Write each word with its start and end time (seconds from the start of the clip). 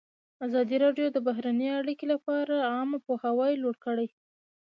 ازادي 0.45 0.77
راډیو 0.85 1.07
د 1.11 1.17
بهرنۍ 1.27 1.69
اړیکې 1.81 2.05
لپاره 2.13 2.55
عامه 2.71 2.97
پوهاوي 3.05 3.53
لوړ 3.63 3.75
کړی. 3.85 4.07